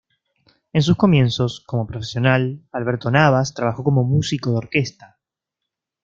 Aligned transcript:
En 0.73 0.81
sus 0.81 0.97
comienzos 0.97 1.59
como 1.59 1.85
profesional, 1.85 2.63
Alberto 2.71 3.11
Navas 3.11 3.53
trabajó 3.53 3.83
como 3.83 4.03
músico 4.03 4.49
de 4.49 4.57
orquesta. 4.57 5.19